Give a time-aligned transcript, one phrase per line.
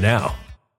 [0.00, 0.34] now.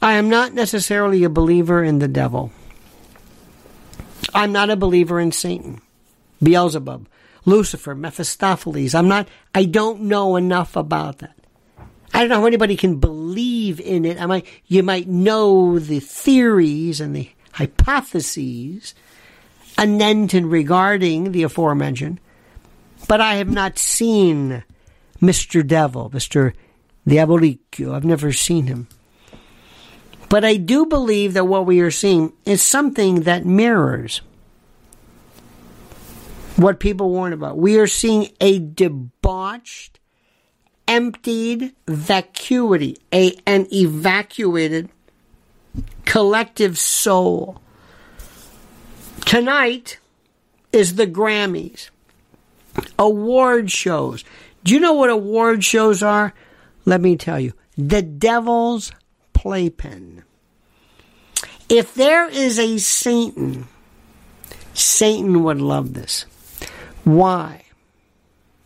[0.00, 2.52] I am not necessarily a believer in the devil.
[4.34, 5.80] I'm not a believer in Satan,
[6.42, 7.08] Beelzebub,
[7.44, 8.94] Lucifer, Mephistopheles.
[8.94, 11.34] I'm not, I don't know enough about that.
[12.12, 14.20] I don't know how anybody can believe in it.
[14.20, 18.94] I might, you might know the theories and the hypotheses
[19.78, 22.20] anenton regarding the aforementioned,
[23.08, 24.64] but I have not seen
[25.20, 25.66] Mr.
[25.66, 26.52] Devil, Mr.
[27.06, 27.94] Diabolico.
[27.94, 28.88] I've never seen him.
[30.28, 34.20] But I do believe that what we are seeing is something that mirrors
[36.56, 37.58] what people warn about.
[37.58, 40.00] We are seeing a debauched,
[40.88, 44.88] emptied vacuity, a, an evacuated
[46.04, 47.60] collective soul.
[49.24, 49.98] Tonight
[50.72, 51.90] is the Grammys,
[52.98, 54.24] award shows.
[54.64, 56.34] Do you know what award shows are?
[56.86, 58.92] let me tell you, the devil's
[59.46, 60.24] playpen.
[61.68, 63.68] If there is a Satan,
[64.74, 66.26] Satan would love this.
[67.04, 67.62] Why?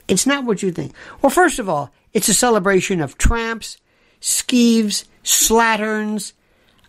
[0.08, 0.94] It's not what you think.
[1.20, 3.76] Well, first of all, it's a celebration of tramps,
[4.22, 6.32] skeeves, slatterns,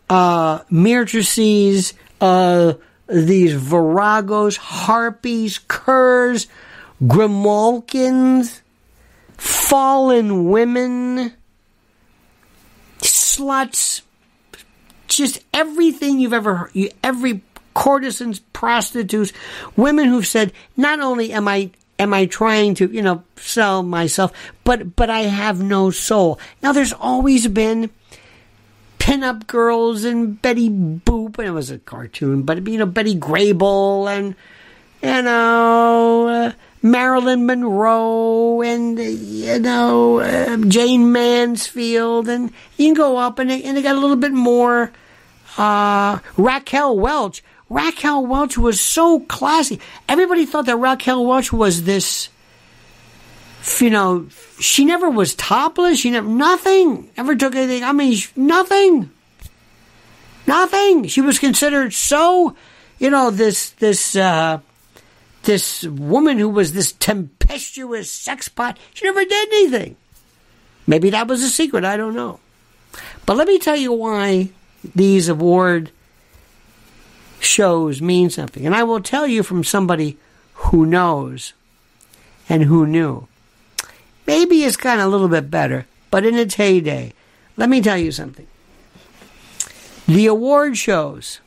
[0.10, 1.92] uh, meretrices,
[2.22, 2.76] uh,
[3.10, 6.48] these viragos, harpies, curs,
[7.06, 8.62] grimalkins,
[9.36, 11.34] fallen women,
[13.38, 14.02] sluts,
[15.08, 17.42] just everything you've ever heard, you, every
[17.74, 19.34] courtesans, prostitutes,
[19.76, 24.32] women who've said, not only am I am I trying to, you know, sell myself,
[24.64, 26.40] but but I have no soul.
[26.62, 27.90] Now there's always been
[29.00, 34.10] pinup girls and Betty Boop, and it was a cartoon, but you know Betty Grable
[34.10, 34.36] and
[35.02, 36.52] you know uh,
[36.82, 43.64] Marilyn Monroe and you know uh, Jayne Mansfield, and you can go up and it,
[43.66, 44.92] and it got a little bit more.
[45.58, 47.44] Uh, Raquel Welch.
[47.70, 49.80] Raquel Welch was so classy.
[50.10, 52.30] Everybody thought that Raquel Welch was this.
[53.80, 54.28] You know,
[54.60, 56.00] she never was topless.
[56.00, 57.84] She never nothing ever took anything.
[57.84, 59.12] I mean, nothing,
[60.48, 61.08] nothing.
[61.08, 62.56] She was considered so,
[62.98, 64.62] you know, this this uh,
[65.44, 68.78] this woman who was this tempestuous sex pot.
[68.94, 69.96] She never did anything.
[70.88, 71.86] Maybe that was a secret.
[71.86, 72.40] I don't know.
[73.26, 74.50] But let me tell you why
[74.96, 75.92] these award
[77.40, 78.66] shows mean something.
[78.66, 80.18] And I will tell you from somebody
[80.54, 81.54] who knows
[82.50, 83.28] and who knew.
[84.28, 87.14] Maybe it's gotten a little bit better, but in its heyday,
[87.58, 88.48] let me tell you something.
[90.08, 91.40] The award shows,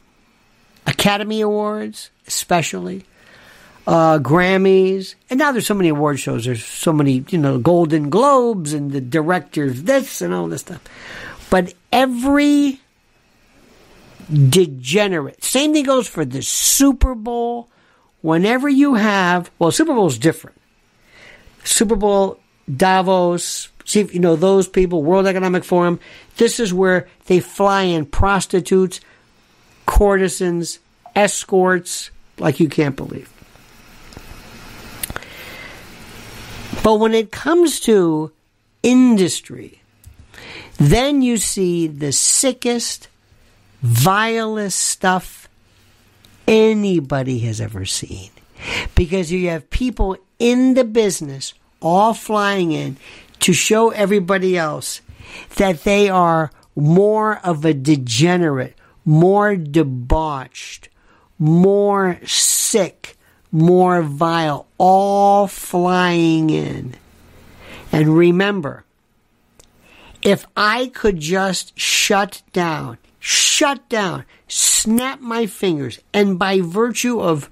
[0.87, 3.05] Academy Awards especially,
[3.87, 6.45] uh, Grammys, and now there's so many award shows.
[6.45, 10.83] There's so many, you know, Golden Globes and the directors this and all this stuff.
[11.51, 12.81] But every
[14.33, 17.69] degenerate, same thing goes for the Super Bowl.
[18.23, 20.57] Whenever you have, well, Super Bowl is different.
[21.63, 22.41] Super Bowl,
[22.75, 26.01] Davos, see if you know those people, World Economic Forum.
[26.39, 29.01] This is where they fly in prostitutes,
[29.85, 30.79] courtesans,
[31.15, 33.31] escorts, like you can't believe.
[36.85, 38.31] But when it comes to
[38.83, 39.81] industry,
[40.77, 43.09] then you see the sickest,
[43.81, 45.49] vilest stuff
[46.47, 48.31] anybody has ever seen.
[48.95, 52.99] Because you have people in the business all flying in
[53.41, 55.01] to show everybody else
[55.57, 58.75] that they are more of a degenerate,
[59.07, 60.91] more debauched,
[61.39, 63.14] more sick,
[63.55, 66.95] more vile, all flying in.
[67.93, 68.85] And remember,
[70.23, 77.49] if I could just shut down, shut down, snap my fingers, and by virtue of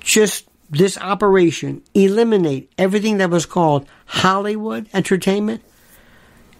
[0.00, 5.62] just this operation, eliminate everything that was called Hollywood entertainment,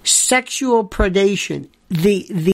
[0.04, 2.53] sexual predation, the, the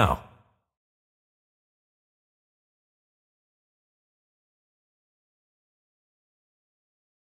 [0.00, 0.29] now.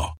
[0.00, 0.19] now.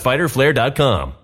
[0.00, 1.14] www.fighterflare.com.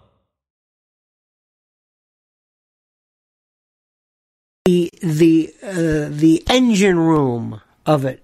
[4.66, 8.20] the the uh, the engine room of it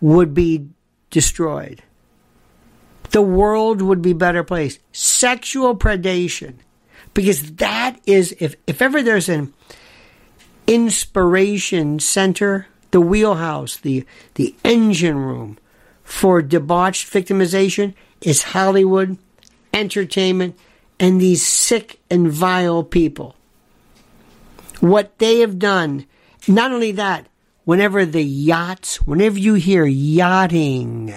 [0.00, 0.68] would be
[1.10, 1.82] destroyed.
[3.10, 4.78] The world would be better place.
[4.92, 6.56] Sexual predation,
[7.14, 9.54] because that is if if ever there's an
[10.66, 15.56] inspiration center, the wheelhouse, the the engine room
[16.04, 19.16] for debauched victimization is Hollywood,
[19.76, 20.58] entertainment,
[20.98, 23.36] and these sick and vile people
[24.80, 26.06] what they have done.
[26.48, 27.26] Not only that,
[27.64, 31.14] whenever the yachts, whenever you hear yachting,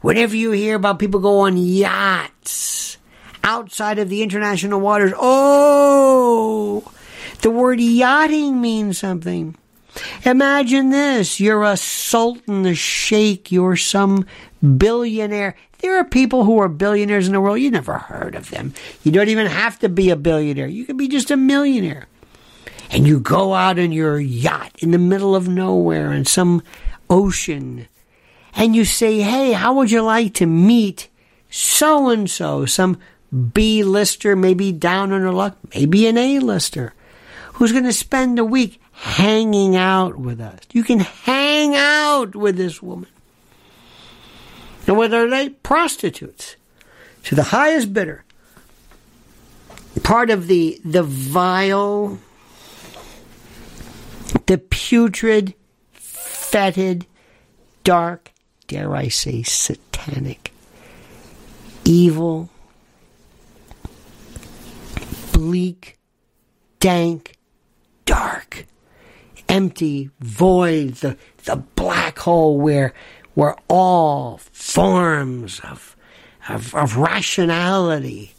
[0.00, 2.98] whenever you hear about people go on yachts
[3.42, 6.92] outside of the international waters, oh,
[7.42, 9.56] the word yachting means something.
[10.24, 11.40] Imagine this.
[11.40, 14.26] You're a sultan, a sheikh, you're some
[14.76, 15.56] billionaire.
[15.78, 17.60] There are people who are billionaires in the world.
[17.60, 18.74] You never heard of them.
[19.02, 20.66] You don't even have to be a billionaire.
[20.66, 22.08] You could be just a millionaire
[22.90, 26.62] and you go out in your yacht in the middle of nowhere in some
[27.10, 27.88] ocean
[28.54, 31.08] and you say, Hey, how would you like to meet
[31.50, 32.98] so and so, some
[33.52, 36.94] B lister, maybe down on her luck, maybe an A lister,
[37.54, 40.60] who's going to spend a week hanging out with us?
[40.72, 43.08] You can hang out with this woman.
[44.86, 45.50] And what are they?
[45.50, 46.56] Prostitutes.
[47.24, 48.24] To the highest bidder.
[50.02, 52.18] Part of the, the vile
[54.46, 55.54] the putrid,
[55.92, 57.06] fetid,
[57.84, 58.32] dark,
[58.68, 60.52] dare I say, satanic,
[61.84, 62.50] evil,
[65.32, 65.98] bleak,
[66.80, 67.36] dank,
[68.04, 68.66] dark,
[69.48, 72.92] empty, void, the, the black hole where,
[73.34, 75.96] where all forms of,
[76.48, 78.32] of, of rationality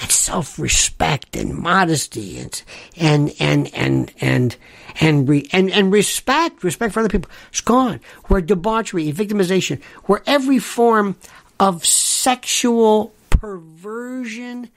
[0.00, 2.62] and self-respect and modesty and,
[2.96, 4.56] and, and, and, and,
[5.00, 8.00] and, re, and, and respect, respect for other people, it's gone.
[8.24, 11.16] Where debauchery, and victimization, where every form
[11.60, 14.70] of sexual perversion,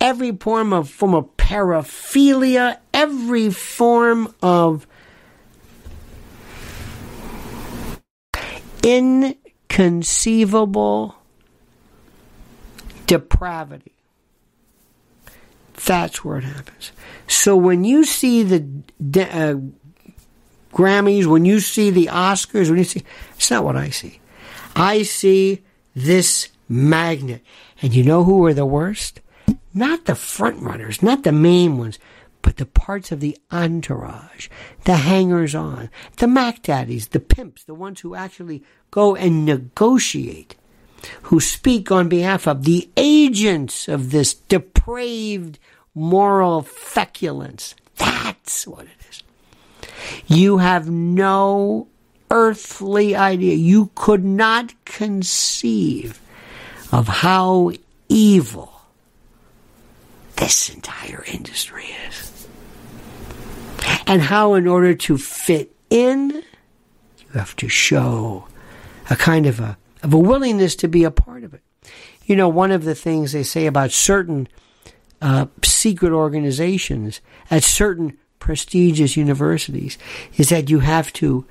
[0.00, 4.88] every form of form of paraphilia, every form of
[8.82, 11.14] inconceivable
[13.06, 13.92] depravity.
[15.84, 16.92] That's where it happens.
[17.28, 18.64] So when you see the
[19.22, 19.56] uh,
[20.72, 23.02] Grammys, when you see the Oscars, when you see,
[23.34, 24.20] it's not what I see.
[24.74, 25.62] I see
[25.94, 27.42] this magnet.
[27.82, 29.20] And you know who are the worst?
[29.74, 31.98] Not the front runners, not the main ones,
[32.46, 34.48] but the parts of the entourage,
[34.84, 38.62] the hangers on, the Mac Daddies, the pimps, the ones who actually
[38.92, 40.54] go and negotiate,
[41.22, 45.58] who speak on behalf of the agents of this depraved
[45.92, 47.74] moral feculence.
[47.96, 49.24] That's what it is.
[50.28, 51.88] You have no
[52.30, 53.56] earthly idea.
[53.56, 56.20] You could not conceive
[56.92, 57.72] of how
[58.08, 58.75] evil
[60.46, 62.46] this entire industry is.
[64.06, 68.46] And how, in order to fit in, you have to show
[69.10, 71.62] a kind of a, of a willingness to be a part of it.
[72.26, 74.46] You know, one of the things they say about certain
[75.20, 79.98] uh, secret organizations at certain prestigious universities
[80.36, 81.44] is that you have to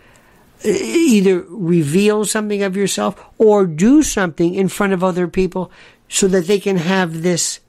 [0.64, 5.70] uh, either reveal something of yourself or do something in front of other people
[6.08, 7.60] so that they can have this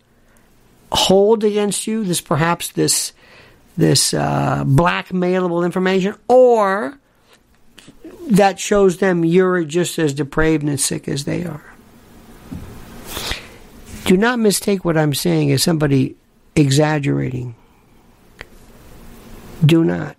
[0.93, 3.13] hold against you, this perhaps this
[3.77, 6.99] this uh, blackmailable information, or
[8.29, 11.65] that shows them you're just as depraved and sick as they are.
[14.05, 16.17] Do not mistake what I'm saying as somebody
[16.55, 17.55] exaggerating.
[19.65, 20.17] Do not.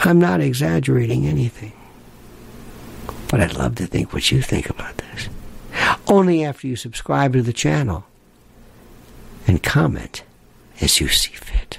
[0.00, 1.72] I'm not exaggerating anything.
[3.28, 5.28] But I'd love to think what you think about this.
[6.06, 8.04] Only after you subscribe to the channel
[9.46, 10.22] and comment
[10.80, 11.78] as you see fit.